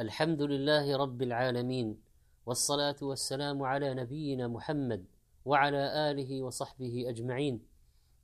الحمد 0.00 0.42
لله 0.42 0.96
رب 0.96 1.22
العالمين 1.22 2.02
والصلاة 2.46 2.96
والسلام 3.02 3.62
على 3.62 3.94
نبينا 3.94 4.48
محمد 4.48 5.04
وعلى 5.44 6.10
آله 6.10 6.42
وصحبه 6.42 7.04
أجمعين. 7.08 7.66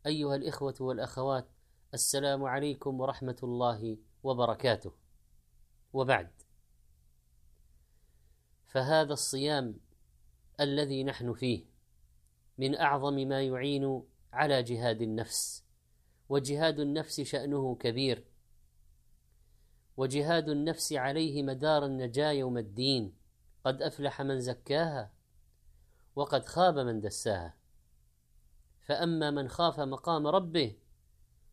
أيها 0.07 0.37
الإخوة 0.37 0.75
والأخوات 0.81 1.49
السلام 1.95 2.45
عليكم 2.45 3.01
ورحمة 3.01 3.37
الله 3.43 3.99
وبركاته. 4.23 4.93
وبعد 5.93 6.31
فهذا 8.67 9.13
الصيام 9.13 9.75
الذي 10.61 11.05
نحن 11.05 11.33
فيه 11.33 11.65
من 12.59 12.77
أعظم 12.77 13.15
ما 13.15 13.43
يعين 13.43 14.03
على 14.33 14.63
جهاد 14.63 15.03
النفس 15.03 15.65
وجهاد 16.29 16.81
النفس 16.81 17.21
شأنه 17.21 17.75
كبير. 17.75 18.25
وجهاد 19.97 20.49
النفس 20.49 20.93
عليه 20.93 21.43
مدار 21.43 21.85
النجاة 21.87 22.31
يوم 22.31 22.59
الدين. 22.59 23.15
قد 23.65 23.83
أفلح 23.83 24.23
من 24.23 24.41
زكاها 24.41 25.13
وقد 26.17 26.45
خاب 26.45 26.79
من 26.79 27.01
دساها. 27.01 27.55
فأما 28.81 29.31
من 29.31 29.49
خاف 29.49 29.81
مقام 29.81 30.27
ربه 30.27 30.77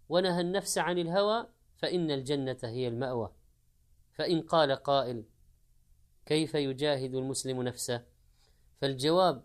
ونهى 0.10 0.42
النفس 0.42 0.78
عن 0.78 0.98
الهوى 0.98 1.48
فإن 1.78 2.12
الجنة 2.12 2.58
هي 2.64 2.88
المأوى. 2.88 3.34
فإن 4.14 4.42
قال 4.42 4.72
قائل 4.72 5.24
كيف 6.26 6.56
يجاهد 6.56 7.16
المسلم 7.16 7.62
نفسه؟ 7.62 8.06
فالجواب 8.82 9.44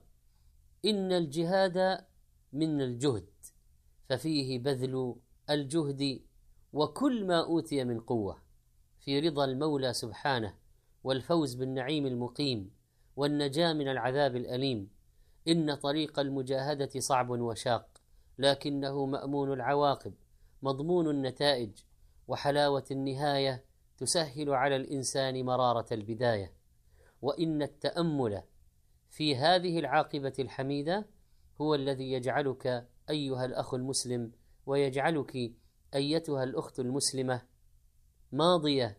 إن 0.85 1.13
الجهاد 1.13 2.05
من 2.53 2.81
الجهد 2.81 3.29
ففيه 4.09 4.59
بذل 4.59 5.17
الجهد 5.51 6.23
وكل 6.73 7.27
ما 7.27 7.45
أوتي 7.45 7.85
من 7.85 8.01
قوة. 8.01 8.48
في 9.01 9.21
رضا 9.21 9.45
المولى 9.45 9.93
سبحانه 9.93 10.55
والفوز 11.05 11.55
بالنعيم 11.55 12.07
المقيم 12.07 12.71
والنجاة 13.17 13.73
من 13.73 13.89
العذاب 13.89 14.37
الأليم. 14.37 14.91
إن 15.49 15.75
طريق 15.75 16.19
المجاهدة 16.19 16.91
صعب 16.99 17.31
وشاق 17.31 17.89
لكنه 18.39 19.07
مأمون 19.07 19.53
العواقب 19.53 20.15
مضمون 20.63 21.11
النتائج 21.11 21.71
وحلاوة 22.29 22.85
النهاية 22.91 23.65
تسهل 23.99 24.51
على 24.51 24.77
الإنسان 24.77 25.45
مرارة 25.45 25.87
البداية. 25.93 26.53
وإن 27.23 27.63
التأمل 27.63 28.43
في 29.11 29.37
هذه 29.37 29.79
العاقبة 29.79 30.33
الحميدة 30.39 31.07
هو 31.61 31.75
الذي 31.75 32.13
يجعلك 32.13 32.89
أيها 33.11 33.45
الأخ 33.45 33.75
المسلم 33.75 34.33
ويجعلك 34.67 35.53
أيتها 35.95 36.45
الأخت 36.45 36.81
المسلمة 36.81 37.43
ماضية 38.33 38.99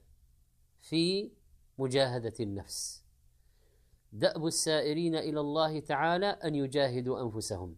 في 0.81 1.31
مجاهدة 1.77 2.33
النفس. 2.39 3.03
دأب 4.13 4.45
السائرين 4.45 5.15
إلى 5.15 5.39
الله 5.39 5.79
تعالى 5.79 6.25
أن 6.25 6.55
يجاهدوا 6.55 7.21
أنفسهم. 7.21 7.75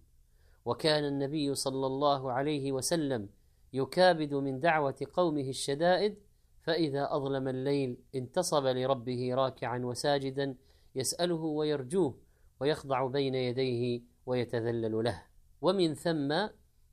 وكان 0.65 1.05
النبي 1.05 1.55
صلى 1.55 1.87
الله 1.87 2.31
عليه 2.31 2.71
وسلم 2.71 3.29
يكابد 3.73 4.33
من 4.33 4.59
دعوة 4.59 4.95
قومه 5.13 5.49
الشدائد 5.49 6.17
فإذا 6.61 7.15
أظلم 7.15 7.47
الليل 7.47 7.97
انتصب 8.15 8.65
لربه 8.65 9.33
راكعا 9.33 9.79
وساجدا 9.79 10.55
يسأله 10.95 11.35
ويرجوه 11.35 12.17
ويخضع 12.59 13.07
بين 13.07 13.35
يديه 13.35 14.01
ويتذلل 14.25 15.03
له. 15.03 15.23
ومن 15.61 15.93
ثم 15.93 16.47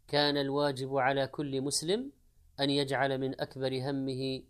كان 0.09 0.37
الواجب 0.37 0.97
على 0.97 1.27
كل 1.27 1.61
مسلم 1.61 2.13
أن 2.61 2.71
يجعل 2.71 3.19
من 3.19 3.41
أكبر 3.41 3.91
همه 3.91 4.43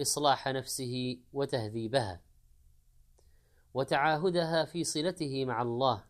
إصلاح 0.00 0.48
نفسه 0.48 1.18
وتهذيبها 1.32 2.20
وتعاهدها 3.74 4.64
في 4.64 4.84
صلته 4.84 5.44
مع 5.44 5.62
الله 5.62 6.04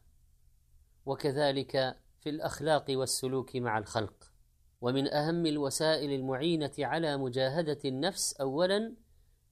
وكذلك 1.06 1.96
في 2.20 2.30
الأخلاق 2.30 2.84
والسلوك 2.88 3.56
مع 3.56 3.78
الخلق. 3.78 4.32
ومن 4.80 5.08
أهم 5.08 5.46
الوسائل 5.46 6.12
المعينة 6.12 6.72
على 6.78 7.16
مجاهدة 7.16 7.78
النفس 7.84 8.32
أولا 8.32 8.94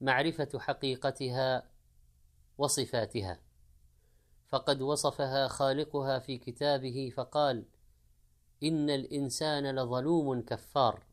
معرفة 0.01 0.59
حقيقتها 0.59 1.69
وصفاتها. 2.57 3.39
فقد 4.49 4.81
وصفها 4.81 5.47
خالقها 5.47 6.19
في 6.19 6.37
كتابه 6.37 7.11
فقال 7.15 7.65
إن 8.63 8.89
الإنسان 8.89 9.75
لظلوم 9.75 10.41
كفار 10.41 11.06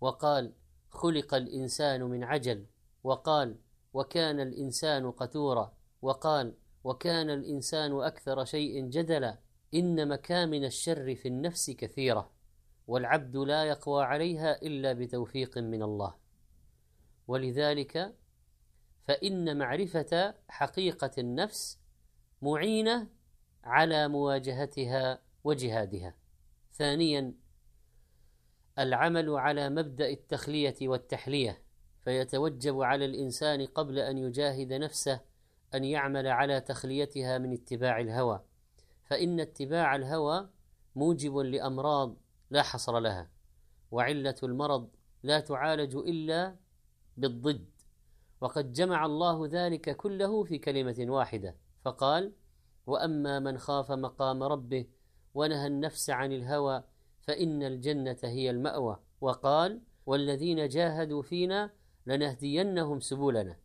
وقال 0.00 0.52
خلق 0.90 1.34
الإنسان 1.34 2.02
من 2.02 2.24
عجل 2.24 2.66
وقال 3.04 3.56
وكان 3.92 4.40
الإنسان 4.40 5.10
قتورا 5.10 5.74
وقال 6.02 6.54
وكان 6.84 7.30
الإنسان 7.30 8.00
أكثر 8.00 8.44
شيء 8.44 8.86
جدلا 8.86 9.38
إن 9.74 10.08
مكامن 10.08 10.64
الشر 10.64 11.14
في 11.14 11.28
النفس 11.28 11.70
كثيرة 11.70 12.30
والعبد 12.86 13.36
لا 13.36 13.64
يقوى 13.64 14.04
عليها 14.04 14.62
إلا 14.62 14.92
بتوفيق 14.92 15.58
من 15.58 15.82
الله. 15.82 16.14
ولذلك 17.28 18.14
فإن 19.04 19.58
معرفة 19.58 20.34
حقيقة 20.48 21.10
النفس 21.18 21.78
معينة 22.42 23.08
على 23.64 24.08
مواجهتها 24.08 25.22
وجهادها. 25.44 26.14
ثانيا 26.72 27.34
العمل 28.80 29.30
على 29.30 29.68
مبدأ 29.68 30.08
التخلية 30.08 30.76
والتحلية 30.82 31.62
فيتوجب 32.04 32.80
على 32.80 33.04
الإنسان 33.04 33.66
قبل 33.66 33.98
أن 33.98 34.18
يجاهد 34.18 34.72
نفسه 34.72 35.20
أن 35.74 35.84
يعمل 35.84 36.26
على 36.26 36.60
تخليتها 36.60 37.38
من 37.38 37.52
اتباع 37.52 38.00
الهوى. 38.00 38.40
فإن 39.04 39.40
اتباع 39.40 39.96
الهوى 39.96 40.48
موجب 40.96 41.36
لأمراض 41.36 42.16
لا 42.50 42.62
حصر 42.62 42.98
لها 42.98 43.30
وعلة 43.90 44.36
المرض 44.42 44.88
لا 45.22 45.40
تعالج 45.40 45.96
إلا 45.96 46.56
بالضد. 47.16 47.70
وقد 48.40 48.72
جمع 48.72 49.06
الله 49.06 49.46
ذلك 49.46 49.96
كله 49.96 50.44
في 50.44 50.58
كلمة 50.58 50.96
واحدة 51.08 51.56
فقال 51.84 52.32
وأما 52.86 53.38
من 53.38 53.58
خاف 53.58 53.92
مقام 53.92 54.42
ربه 54.42 54.86
ونهى 55.34 55.66
النفس 55.66 56.10
عن 56.10 56.32
الهوى 56.32 56.84
فإن 57.20 57.62
الجنة 57.62 58.18
هي 58.22 58.50
المأوى. 58.50 58.98
وقال 59.20 59.80
والذين 60.06 60.68
جاهدوا 60.68 61.22
فينا 61.22 61.70
لنهدينهم 62.06 63.00
سبلنا. 63.00 63.56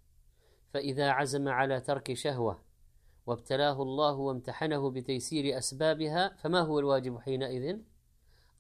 فإذا 0.74 1.10
عزم 1.10 1.48
على 1.48 1.82
ترك 1.82 2.14
شهوة 2.14 2.64
وابتلاه 3.26 3.82
الله 3.82 4.14
وامتحنه 4.14 4.90
بتيسير 4.92 5.58
أسبابها 5.58 6.36
فما 6.36 6.60
هو 6.60 6.80
الواجب 6.80 7.20
حينئذ؟ 7.20 7.78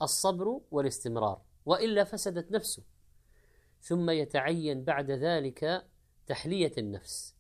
الصبر 0.01 0.61
والاستمرار. 0.71 1.41
وإلا 1.65 2.03
فسدت 2.03 2.51
نفسه. 2.51 2.83
ثم 3.81 4.09
يتعين 4.09 4.83
بعد 4.83 5.11
ذلك 5.11 5.85
تحلية 6.27 6.71
النفس 6.77 7.35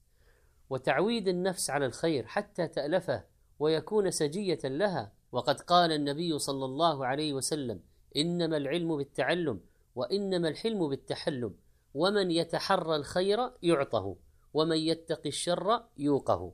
وتعويد 0.69 1.27
النفس 1.27 1.69
على 1.69 1.85
الخير 1.85 2.25
حتى 2.25 2.67
تألفه 2.67 3.23
ويكون 3.59 4.11
سجية 4.11 4.59
لها 4.63 5.13
وقد 5.31 5.61
قال 5.61 5.91
النبي 5.91 6.39
صلى 6.39 6.65
الله 6.65 7.05
عليه 7.05 7.33
وسلم 7.33 7.81
إنما 8.17 8.57
العلم 8.57 8.97
بالتعلم 8.97 9.59
وإنما 9.95 10.47
الحلم 10.47 10.89
بالتحلم 10.89 11.55
ومن 11.93 12.31
يتحرى 12.31 12.95
الخير 12.95 13.51
يعطه 13.63 14.15
ومن 14.53 14.77
يتق 14.77 15.21
الشر 15.25 15.83
يوقه. 15.97 16.53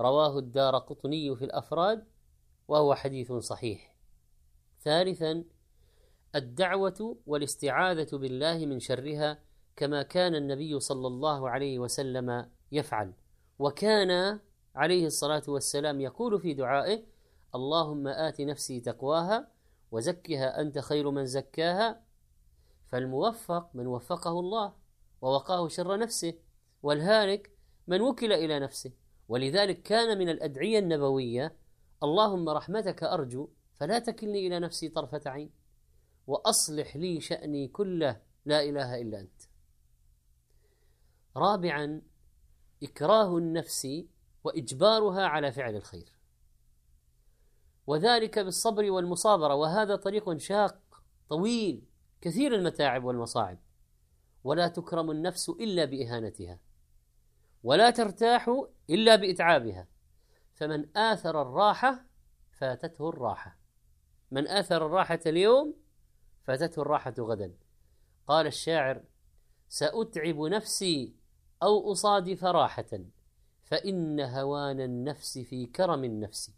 رواه 0.00 0.38
الدار 0.38 0.78
قطني 0.78 1.36
في 1.36 1.44
الأفراد 1.44 2.04
وهو 2.68 2.94
حديث 2.94 3.32
صحيح. 3.32 3.94
ثالثا 4.82 5.44
الدعوة 6.34 7.16
والاستعاذة 7.26 8.16
بالله 8.16 8.66
من 8.66 8.80
شرها 8.80 9.38
كما 9.76 10.02
كان 10.02 10.34
النبي 10.34 10.80
صلى 10.80 11.06
الله 11.06 11.50
عليه 11.50 11.78
وسلم 11.78 12.50
يفعل. 12.72 13.12
وكان 13.58 14.40
عليه 14.74 15.06
الصلاة 15.06 15.42
والسلام 15.48 16.00
يقول 16.00 16.40
في 16.40 16.54
دعائه 16.54 17.02
اللهم 17.54 18.08
آت 18.08 18.40
نفسي 18.40 18.80
تقواها 18.80 19.48
وزكها 19.90 20.60
أنت 20.60 20.78
خير 20.78 21.10
من 21.10 21.26
زكاها 21.26 22.04
فالموفق 22.88 23.70
من 23.74 23.86
وفقه 23.86 24.40
الله 24.40 24.74
ووقاه 25.22 25.68
شر 25.68 25.98
نفسه 25.98 26.34
والهالك 26.82 27.50
من 27.86 28.00
وكل 28.00 28.32
إلى 28.32 28.58
نفسه. 28.60 28.92
ولذلك 29.28 29.82
كان 29.82 30.18
من 30.18 30.28
الأدعية 30.28 30.78
النبوية 30.78 31.56
اللهم 32.02 32.48
رحمتك 32.48 33.02
أرجو 33.02 33.48
فلا 33.74 33.98
تكلني 33.98 34.46
إلى 34.46 34.58
نفسي 34.58 34.88
طرفة 34.88 35.22
عين 35.26 35.50
وأصلح 36.26 36.96
لي 36.96 37.20
شأني 37.20 37.68
كله 37.68 38.20
لا 38.44 38.62
إله 38.62 39.00
إلا 39.00 39.20
أنت. 39.20 39.42
رابعا 41.36 42.02
إكراه 42.82 43.38
النفس 43.38 43.88
وإجبارها 44.44 45.26
على 45.26 45.52
فعل 45.52 45.76
الخير. 45.76 46.23
وذلك 47.86 48.38
بالصبر 48.38 48.90
والمصابرة 48.90 49.54
وهذا 49.54 49.96
طريق 49.96 50.36
شاق 50.36 50.78
طويل 51.28 51.82
كثير 52.20 52.54
المتاعب 52.54 53.04
والمصاعب. 53.04 53.58
ولا 54.44 54.68
تكرم 54.68 55.10
النفس 55.10 55.48
إلا 55.48 55.84
بإهانتها 55.84 56.58
ولا 57.62 57.90
ترتاح 57.90 58.64
إلا 58.90 59.16
بإتعابها. 59.16 59.86
فمن 60.54 60.96
آثر 60.96 61.42
الراحة 61.42 62.04
فاتته 62.52 63.08
الراحة. 63.08 63.58
من 64.30 64.48
آثر 64.48 64.86
الراحة 64.86 65.20
اليوم 65.26 65.74
فاتته 66.42 66.82
الراحة 66.82 67.14
غدا. 67.18 67.54
قال 68.26 68.46
الشاعر 68.46 69.02
سأتعب 69.68 70.40
نفسي 70.40 71.14
أو 71.62 71.92
أصادف 71.92 72.44
راحة 72.44 73.00
فإن 73.64 74.20
هوان 74.20 74.80
النفس 74.80 75.38
في 75.38 75.66
كرم 75.66 76.04
النفس. 76.04 76.52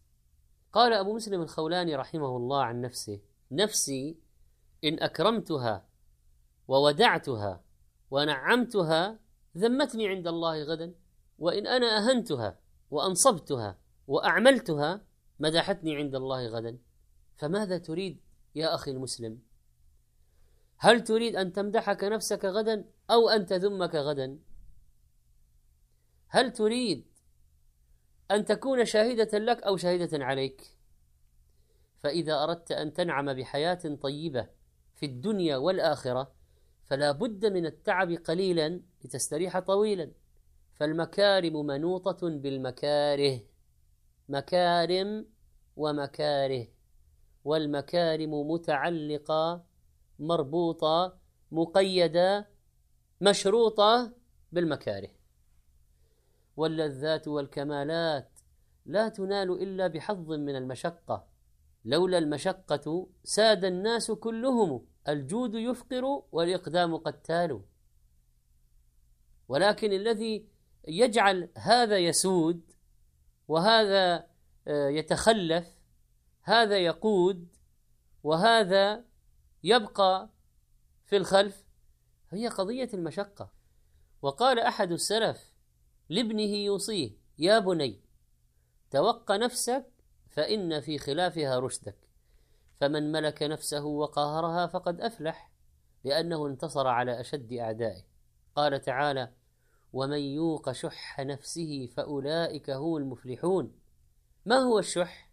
قال 0.76 0.92
أبو 0.92 1.14
مسلم 1.14 1.42
الخولاني 1.42 1.94
رحمه 1.94 2.36
الله 2.36 2.62
عن 2.62 2.80
نفسه 2.80 3.20
نفسي 3.50 4.18
إن 4.84 5.02
أكرمتها 5.02 5.88
وودعتها 6.68 7.64
ونعمتها 8.10 9.18
ذمتني 9.56 10.08
عند 10.08 10.26
الله 10.26 10.62
غدا 10.62 10.94
وإن 11.38 11.66
أنا 11.66 11.86
أهنتها 11.86 12.58
وأنصبتها 12.90 13.78
وأعملتها 14.06 15.04
مدحتني 15.40 15.96
عند 15.96 16.14
الله 16.14 16.46
غدا. 16.46 16.78
فماذا 17.36 17.78
تريد 17.78 18.20
يا 18.54 18.74
أخي 18.74 18.90
المسلم؟ 18.90 19.40
هل 20.76 21.04
تريد 21.04 21.36
أن 21.36 21.52
تمدحك 21.52 22.04
نفسك 22.04 22.44
غدا 22.44 22.84
أو 23.10 23.28
أن 23.28 23.46
تذمك 23.46 23.94
غدا؟ 23.94 24.38
هل 26.28 26.52
تريد 26.52 27.06
أن 28.30 28.44
تكون 28.44 28.84
شاهدة 28.84 29.38
لك 29.38 29.62
أو 29.62 29.76
شاهدة 29.76 30.24
عليك. 30.24 30.62
فإذا 31.98 32.42
أردت 32.42 32.72
أن 32.72 32.92
تنعم 32.92 33.34
بحياة 33.34 33.98
طيبة 34.00 34.48
في 34.94 35.06
الدنيا 35.06 35.56
والآخرة 35.56 36.32
فلا 36.86 37.12
بد 37.12 37.46
من 37.46 37.66
التعب 37.66 38.12
قليلا 38.12 38.80
لتستريح 39.04 39.58
طويلا. 39.58 40.12
فالمكارم 40.74 41.66
منوطة 41.66 42.28
بالمكاره. 42.28 43.40
مكارم 44.28 45.26
ومكاره. 45.76 46.68
والمكارم 47.44 48.50
متعلقة 48.50 49.64
مربوطة 50.18 51.18
مقيدة 51.52 52.48
مشروطة 53.20 54.12
بالمكاره. 54.52 55.15
واللذات 56.56 57.28
والكمالات 57.28 58.30
لا 58.86 59.08
تنال 59.08 59.62
إلا 59.62 59.86
بحظ 59.86 60.32
من 60.32 60.56
المشقة. 60.56 61.26
لولا 61.84 62.18
المشقة 62.18 63.08
ساد 63.24 63.64
الناس 63.64 64.10
كلهم 64.10 64.86
الجود 65.08 65.54
يفقر 65.54 66.22
والإقدام 66.32 66.96
قتال 66.96 67.62
ولكن 69.48 69.92
الذي 69.92 70.48
يجعل 70.88 71.48
هذا 71.56 71.98
يسود 71.98 72.72
وهذا 73.48 74.26
آه، 74.68 74.88
يتخلف 74.88 75.76
هذا 76.42 76.78
يقود 76.78 77.48
وهذا 78.22 79.04
يبقى 79.62 80.30
في 81.04 81.16
الخلف 81.16 81.64
هي 82.30 82.48
قضية 82.48 82.88
المشقة. 82.94 83.52
وقال 84.22 84.58
أحد 84.58 84.92
السلف 84.92 85.55
لابنه 86.08 86.42
يوصيه 86.42 87.10
يا 87.38 87.58
بني 87.58 88.00
توق 88.90 89.32
نفسك 89.32 89.86
فإن 90.30 90.80
في 90.80 90.98
خلافها 90.98 91.58
رشدك 91.58 91.96
فمن 92.80 93.12
ملك 93.12 93.42
نفسه 93.42 93.84
وقاهرها 93.84 94.66
فقد 94.66 95.00
أفلح 95.00 95.50
لأنه 96.04 96.46
انتصر 96.46 96.86
على 96.86 97.20
أشد 97.20 97.52
أعدائه. 97.52 98.02
قال 98.56 98.80
تعالى 98.80 99.32
ومن 99.92 100.18
يوق 100.18 100.72
شح 100.72 101.20
نفسه 101.20 101.86
فأولئك 101.96 102.70
هم 102.70 102.96
المفلحون. 102.96 103.72
ما 104.46 104.56
هو 104.56 104.78
الشح؟ 104.78 105.30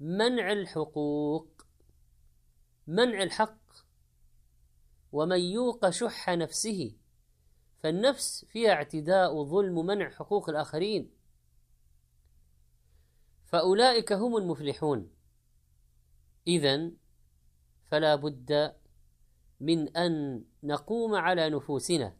منع 0.00 0.52
الحقوق 0.52 1.48
منع 2.86 3.22
الحق. 3.22 3.58
ومن 5.12 5.40
يوق 5.40 5.90
شح 5.90 6.30
نفسه 6.30 6.96
فالنفس 7.84 8.44
فيها 8.44 8.72
اعتداء 8.72 9.34
وظلم 9.34 9.78
ومنع 9.78 10.10
حقوق 10.10 10.48
الآخرين. 10.48 11.10
فأولئك 13.46 14.12
هم 14.12 14.36
المفلحون. 14.36 15.10
إذا 16.46 16.90
فلا 17.90 18.14
بد 18.14 18.74
من 19.60 19.96
أن 19.96 20.44
نقوم 20.62 21.14
على 21.14 21.50
نفوسنا. 21.50 22.16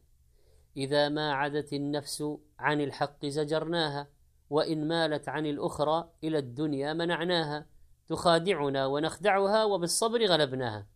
إذا 0.77 1.09
ما 1.09 1.33
عدت 1.33 1.73
النفس 1.73 2.25
عن 2.59 2.81
الحق 2.81 3.27
زجرناها 3.27 4.09
وإن 4.51 4.89
مالت 4.89 5.29
عن 5.29 5.47
الأخرى 5.47 6.11
إلى 6.25 6.39
الدنيا 6.39 6.93
منعناها 6.93 7.67
تخادعنا 8.09 8.87
ونخدعها 8.87 9.65
وبالصبر 9.65 10.27
غلبناها. 10.27 10.87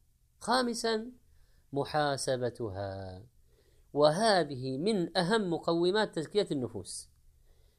خامسا 0.40 1.10
محاسبتها. 1.72 3.22
وهذه 3.92 4.78
من 4.78 5.18
أهم 5.18 5.50
مقومات 5.50 6.14
تزكية 6.14 6.48
النفوس 6.52 7.08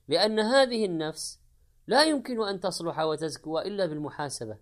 لأن 0.07 0.39
هذه 0.39 0.85
النفس 0.85 1.39
لا 1.87 2.03
يمكن 2.03 2.47
أن 2.47 2.59
تصلح 2.59 2.99
وتزكو 2.99 3.59
إلا 3.59 3.85
بالمحاسبة 3.85 4.57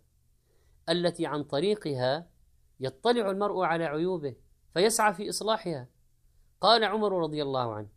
التي 0.90 1.26
عن 1.26 1.44
طريقها 1.44 2.28
يطلع 2.80 3.32
المرء 3.32 3.62
على 3.62 3.86
عيوبه 3.86 4.36
فيسعى 4.74 5.14
في 5.14 5.30
إصلاحها. 5.30 5.88
قال 6.62 6.84
عمر 6.84 7.22
رضي 7.22 7.42
الله 7.42 7.74
عنه 7.74 7.88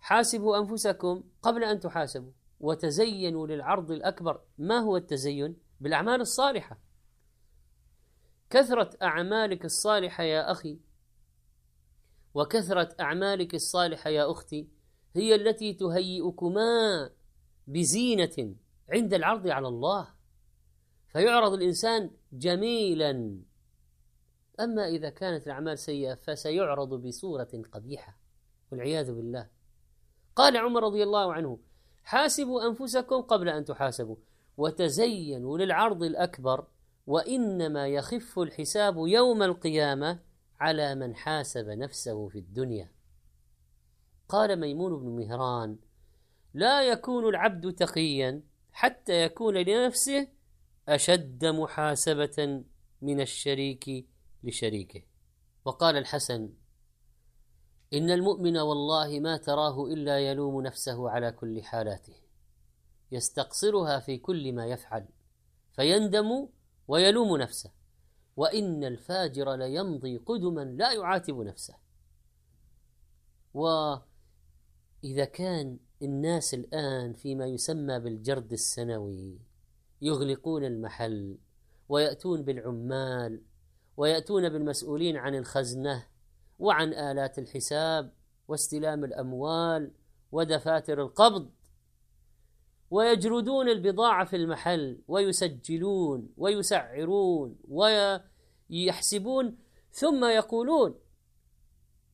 حاسبوا 0.00 0.58
أنفسكم 0.58 1.22
قبل 1.42 1.64
أن 1.64 1.80
تحاسبوا 1.80 2.32
وتزينوا 2.60 3.46
للعرض 3.46 3.90
الأكبر. 3.90 4.40
ما 4.58 4.78
هو 4.78 4.96
التزين؟ 4.96 5.56
بالأعمال 5.80 6.20
الصالحة. 6.20 6.78
كثرة 8.50 8.90
أعمالك 9.02 9.64
الصالحة 9.64 10.24
يا 10.24 10.50
أخي 10.50 10.78
وكثرة 12.34 12.96
أعمالك 13.00 13.54
الصالحة 13.54 14.10
يا 14.10 14.30
أختي 14.30 14.68
هي 15.16 15.34
التي 15.34 15.72
تهيئكما 15.72 17.10
بزينة 17.66 18.54
عند 18.88 19.14
العرض 19.14 19.48
على 19.48 19.68
الله. 19.68 20.08
فيعرض 21.08 21.52
الإنسان 21.52 22.10
جميلا. 22.32 23.40
أما 24.60 24.88
إذا 24.88 25.10
كانت 25.10 25.46
الأعمال 25.46 25.78
سيئة 25.78 26.14
فسيعرض 26.14 26.94
بصورة 27.06 27.62
قبيحة 27.72 28.18
والعياذ 28.72 29.12
بالله. 29.12 29.48
قال 30.36 30.56
عمر 30.56 30.82
رضي 30.82 31.02
الله 31.02 31.32
عنه 31.32 31.58
حاسبوا 32.04 32.66
أنفسكم 32.68 33.20
قبل 33.20 33.48
أن 33.48 33.64
تحاسبوا 33.64 34.16
وتزينوا 34.56 35.58
للعرض 35.58 36.02
الأكبر 36.02 36.66
وإنما 37.06 37.88
يخف 37.88 38.38
الحساب 38.38 38.96
يوم 38.96 39.42
القيامة 39.42 40.18
على 40.60 40.94
من 40.94 41.14
حاسب 41.14 41.68
نفسه 41.68 42.28
في 42.28 42.38
الدنيا. 42.38 42.90
قال 44.28 44.60
ميمون 44.60 45.00
بن 45.00 45.08
مهران 45.08 45.78
لا 46.54 46.82
يكون 46.82 47.28
العبد 47.28 47.74
تقيا 47.74 48.42
حتى 48.72 49.22
يكون 49.22 49.56
لنفسه 49.56 50.28
أشد 50.88 51.44
محاسبة 51.44 52.64
من 53.02 53.20
الشريك 53.20 54.06
لشريكه. 54.44 55.02
وقال 55.64 55.96
الحسن 55.96 56.52
إن 57.92 58.10
المؤمن 58.10 58.56
والله 58.56 59.20
ما 59.20 59.36
تراه 59.36 59.86
إلا 59.86 60.18
يلوم 60.18 60.62
نفسه 60.62 61.10
على 61.10 61.32
كل 61.32 61.62
حالاته 61.62 62.14
يستقصرها 63.12 64.00
في 64.00 64.18
كل 64.18 64.52
ما 64.52 64.66
يفعل 64.66 65.08
فيندم 65.76 66.48
ويلوم 66.88 67.36
نفسه. 67.36 67.70
وإن 68.36 68.84
الفاجر 68.84 69.54
ليمضي 69.54 70.16
قدما 70.16 70.60
لا 70.60 70.92
يعاتب 70.92 71.40
نفسه. 71.40 71.74
وإذا 73.54 75.24
كان 75.32 75.78
الناس 76.02 76.54
الآن 76.54 77.12
فيما 77.12 77.46
يسمى 77.46 77.98
بالجرد 77.98 78.52
السنوي 78.52 79.38
يغلقون 80.02 80.64
المحل 80.64 81.38
ويأتون 81.88 82.42
بالعمال 82.42 83.42
ويأتون 83.96 84.48
بالمسؤولين 84.48 85.16
عن 85.16 85.34
الخزنة 85.34 86.06
وعن 86.58 86.94
آلات 86.94 87.38
الحساب 87.38 88.12
واستلام 88.48 89.04
الأموال 89.04 89.90
ودفاتر 90.32 91.02
القبض 91.02 91.50
ويجردون 92.94 93.68
البضاعة 93.68 94.24
في 94.24 94.36
المحل 94.36 95.00
ويسجلون 95.08 96.28
ويسعرون 96.36 97.58
ويحسبون 98.70 99.58
ثم 99.90 100.24
يقولون 100.24 101.00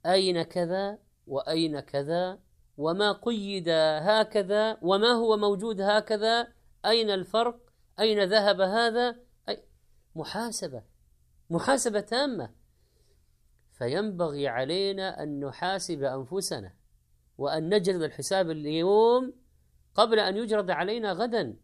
أين 0.06 0.42
كذا 0.42 0.98
وأين 1.26 1.80
كذا 1.80 2.38
وما 2.76 3.12
قيد 3.12 3.68
هكذا 4.02 4.78
وما 4.82 5.12
هو 5.12 5.36
موجود 5.36 5.80
هكذا 5.80 6.48
أين 6.84 7.10
الفرق 7.10 7.60
أين 8.00 8.24
ذهب 8.24 8.60
هذا 8.60 9.16
أي. 9.48 9.62
محاسبة 10.14 10.82
محاسبة 11.50 12.00
تامة. 12.00 12.50
فينبغي 13.72 14.48
علينا 14.48 15.22
أن 15.22 15.40
نحاسب 15.40 16.02
أنفسنا 16.02 16.72
وأن 17.38 17.74
نجرد 17.74 18.02
الحساب 18.02 18.50
اليوم 18.50 19.40
قبل 19.94 20.18
أن 20.18 20.36
يجرد 20.36 20.70
علينا 20.70 21.12
غدا. 21.12 21.56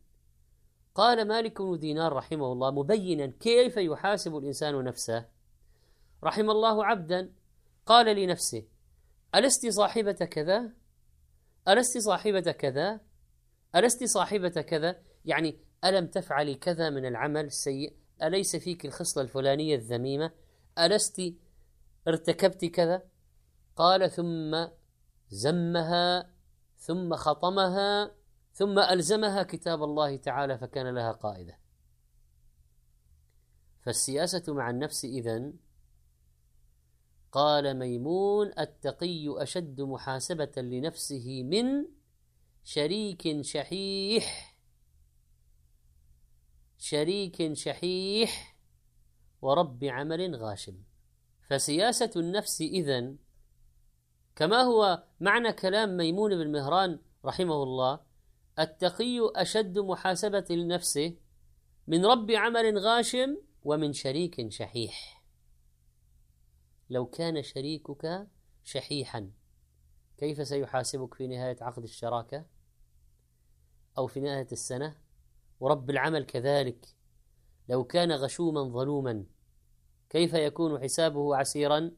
قال 0.95 1.29
مالك 1.29 1.63
بن 1.63 1.79
دينار 1.79 2.13
رحمه 2.13 2.53
الله 2.53 2.71
مبينا 2.71 3.27
كيف 3.27 3.77
يحاسب 3.77 4.37
الإنسان 4.37 4.85
نفسه. 4.85 5.25
رحم 6.25 6.51
الله 6.51 6.85
عبدا. 6.85 7.33
قال 7.87 8.17
لنفسه 8.17 8.65
ألست 9.35 9.67
صاحبة 9.67 10.13
كذا؟ 10.13 10.73
ألست 11.69 11.99
صاحبة 11.99 12.41
كذا؟ 12.41 13.01
ألست 13.77 14.05
صاحبة 14.05 14.49
كذا؟ 14.49 15.03
يعني 15.25 15.59
ألم 15.85 16.07
تفعلي 16.07 16.55
كذا 16.55 16.91
من 16.91 17.07
العمل 17.07 17.45
السيء؟ 17.45 17.97
أليس 18.23 18.57
فيك 18.57 18.85
الخصلة 18.85 19.23
الفلانية 19.23 19.77
الذميمة؟ 19.77 20.31
ألست 20.79 21.23
ارتكبت 22.09 22.65
كذا؟ 22.65 23.03
قال 23.77 24.11
ثم 24.11 24.67
زمها 25.29 26.31
ثم 26.79 27.17
خطمها 27.17 28.15
ثم 28.53 28.79
ألزمها 28.79 29.43
كتاب 29.43 29.83
الله 29.83 30.17
تعالى 30.17 30.59
فكان 30.59 30.95
لها 30.95 31.13
قائدة. 31.13 31.59
فالسياسة 33.83 34.55
مع 34.55 34.71
النفس 34.71 35.05
إذن 35.05 35.55
قال 37.33 37.79
ميمون 37.79 38.53
التقي 38.59 39.43
أشد 39.43 39.81
محاسبة 39.81 40.53
لنفسه 40.57 41.43
من 41.43 41.87
شريك 42.65 43.43
شحيح 43.43 44.59
شريك 46.79 47.53
شحيح 47.53 48.57
ورب 49.43 49.85
عمل 49.85 50.37
غاشم. 50.37 50.83
فسياسة 51.49 52.11
النفس 52.17 52.61
إذن 52.61 53.17
كما 54.37 54.63
هو 54.63 55.05
معنى 55.21 55.53
كلام 55.53 55.97
ميمون 55.97 56.37
بن 56.37 56.53
مهران 56.53 56.99
رحمه 57.25 57.63
الله 57.63 58.01
التقي 58.59 59.33
أشد 59.37 59.79
محاسبة 59.79 60.47
لنفسه 60.51 61.17
من 61.87 62.07
رب 62.07 62.31
عمل 62.31 62.79
غاشم 62.79 63.37
ومن 63.63 63.93
شريك 63.93 64.53
شحيح. 64.53 65.25
لو 66.91 67.07
كان 67.07 67.43
شريكك 67.43 68.29
شحيحا 68.65 69.31
كيف 70.19 70.49
سيحاسبك 70.49 71.15
في 71.15 71.27
نهاية 71.27 71.57
عقد 71.61 71.83
الشراكة؟ 71.83 72.45
أو 73.99 74.07
في 74.07 74.21
نهاية 74.21 74.49
السنة؟ 74.53 74.97
ورب 75.61 75.91
العمل 75.91 76.25
كذلك. 76.25 76.87
لو 77.69 77.85
كان 77.85 78.13
غشوما 78.13 78.63
ظلوما 78.63 79.25
كيف 80.11 80.35
يكون 80.35 80.83
حسابه 80.83 81.37
عسيرا 81.37 81.91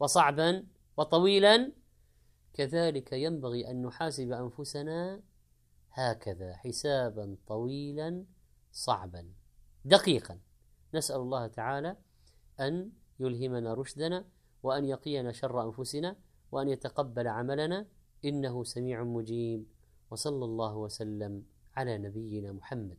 وصعبا 0.00 0.66
وطويلا؟ 0.96 1.83
كذلك 2.54 3.12
ينبغي 3.12 3.70
أن 3.70 3.82
نحاسب 3.82 4.32
أنفسنا 4.32 5.22
هكذا 5.92 6.56
حسابا 6.56 7.36
طويلا 7.46 8.24
صعبا 8.72 9.32
دقيقا. 9.84 10.38
نسأل 10.94 11.16
الله 11.16 11.46
تعالى 11.46 11.96
أن 12.60 12.90
يلهمنا 13.20 13.74
رشدنا 13.74 14.24
وأن 14.62 14.84
يقينا 14.84 15.32
شر 15.32 15.62
أنفسنا 15.64 16.16
وأن 16.52 16.68
يتقبل 16.68 17.28
عملنا 17.28 17.86
إنه 18.24 18.64
سميع 18.64 19.04
مجيب. 19.04 19.66
وصلى 20.10 20.44
الله 20.44 20.76
وسلم 20.76 21.42
على 21.76 21.98
نبينا 21.98 22.52
محمد. 22.52 22.98